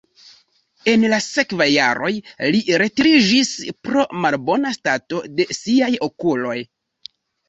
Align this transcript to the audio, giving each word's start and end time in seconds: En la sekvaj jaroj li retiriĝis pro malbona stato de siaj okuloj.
En 0.91 1.03
la 1.09 1.17
sekvaj 1.23 1.65
jaroj 1.71 2.09
li 2.55 2.61
retiriĝis 2.81 3.51
pro 3.89 4.05
malbona 4.23 4.71
stato 4.79 5.21
de 5.41 5.47
siaj 5.59 5.91
okuloj. 6.09 6.55